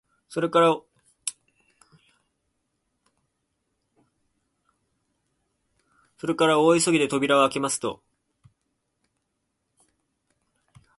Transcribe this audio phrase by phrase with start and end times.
[0.29, 0.59] それか
[6.47, 8.01] ら大急ぎで扉をあけますと、